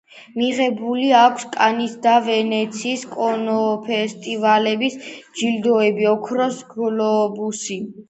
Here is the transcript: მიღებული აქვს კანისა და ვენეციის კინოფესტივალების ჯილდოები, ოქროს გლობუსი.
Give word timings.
მიღებული 0.37 1.03
აქვს 1.17 1.45
კანისა 1.55 1.99
და 2.07 2.15
ვენეციის 2.29 3.05
კინოფესტივალების 3.19 5.01
ჯილდოები, 5.13 6.13
ოქროს 6.17 6.69
გლობუსი. 6.77 7.85